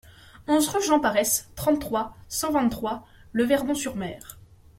[0.47, 4.39] onze rue Jean Pares, trente-trois, cent vingt-trois, Le Verdon-sur-Mer